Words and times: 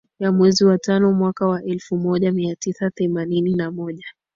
Ya 0.19 0.31
mwezi 0.31 0.65
wa 0.65 0.77
tano 0.77 1.13
mwaka 1.13 1.47
wa 1.47 1.63
elfu 1.63 1.97
moja 1.97 2.31
mia 2.31 2.55
tisa 2.55 2.89
themanini 2.89 3.53
na 3.55 3.71
moja 3.71 4.05